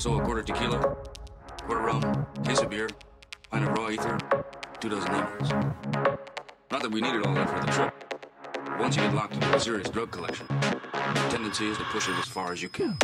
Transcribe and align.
Also 0.00 0.18
a 0.18 0.24
quarter 0.24 0.42
tequila, 0.42 0.96
quarter 1.66 1.82
rum, 1.82 2.26
case 2.42 2.62
of 2.62 2.70
beer, 2.70 2.88
pint 3.50 3.68
of 3.68 3.76
raw 3.76 3.90
ether, 3.90 4.18
two 4.80 4.88
dozen 4.88 5.12
lemons. 5.12 5.50
Not 6.70 6.80
that 6.80 6.90
we 6.90 7.02
needed 7.02 7.26
all 7.26 7.34
that 7.34 7.50
for 7.50 7.66
the 7.66 7.70
trip. 7.70 8.80
Once 8.80 8.96
you 8.96 9.02
get 9.02 9.12
locked 9.12 9.34
into 9.34 9.54
a 9.54 9.60
serious 9.60 9.90
drug 9.90 10.10
collection, 10.10 10.46
the 10.48 11.26
tendency 11.28 11.68
is 11.68 11.76
to 11.76 11.84
push 11.84 12.08
it 12.08 12.14
as 12.14 12.24
far 12.24 12.50
as 12.50 12.62
you 12.62 12.70
can. 12.70 12.96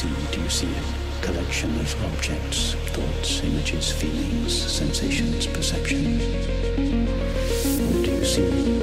see? 0.00 0.32
Do 0.32 0.40
you 0.40 0.48
see 0.48 0.72
a 0.72 1.22
collection 1.22 1.70
of 1.78 2.04
objects, 2.06 2.74
thoughts, 2.94 3.42
images, 3.42 3.92
feelings, 3.92 4.52
sensations, 4.72 5.46
perceptions? 5.46 6.22
What 7.92 8.04
do 8.04 8.10
you 8.10 8.24
see 8.24 8.79